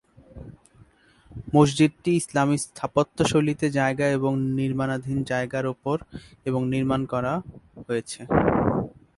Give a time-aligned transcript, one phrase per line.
[1.55, 5.97] মসজিদটি ইসলামি স্থাপত্যশৈলীতে জায়গা এবং নির্মাণাধীন জায়গার উপর
[6.45, 7.33] এবং নির্মাণ করা
[7.87, 8.21] হয়েছে।